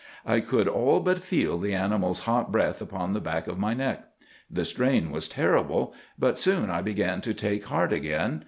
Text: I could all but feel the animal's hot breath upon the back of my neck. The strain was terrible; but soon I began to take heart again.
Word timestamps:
I 0.25 0.39
could 0.39 0.67
all 0.67 0.99
but 0.99 1.19
feel 1.19 1.59
the 1.59 1.75
animal's 1.75 2.21
hot 2.21 2.51
breath 2.51 2.81
upon 2.81 3.13
the 3.13 3.21
back 3.21 3.45
of 3.45 3.59
my 3.59 3.75
neck. 3.75 4.03
The 4.49 4.65
strain 4.65 5.11
was 5.11 5.27
terrible; 5.29 5.93
but 6.17 6.39
soon 6.39 6.71
I 6.71 6.81
began 6.81 7.21
to 7.21 7.35
take 7.35 7.65
heart 7.65 7.93
again. 7.93 8.39